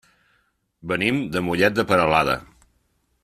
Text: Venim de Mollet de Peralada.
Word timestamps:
Venim 0.93 1.19
de 1.35 1.45
Mollet 1.49 1.77
de 1.81 1.87
Peralada. 1.91 2.39